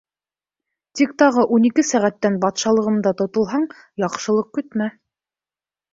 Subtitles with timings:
[1.01, 3.71] Тик тағы ун ике сәғәттән батшалығымда тотолһаң,
[4.09, 4.89] яҡшылыҡ көтмә!